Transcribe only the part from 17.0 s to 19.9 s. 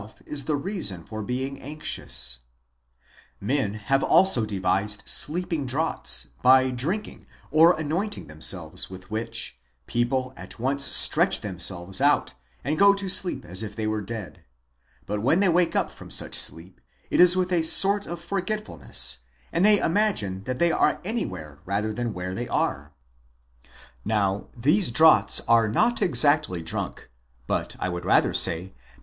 it is with a sort of forgetfulness, and they